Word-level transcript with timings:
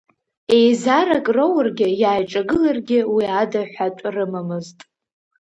Еизарак 0.57 1.25
роургьы 1.35 1.87
иааиҿагыларгьы 2.01 2.99
уи 3.13 3.25
ада 3.41 3.61
ҳәатә 3.71 4.03
рымамызт. 4.13 4.77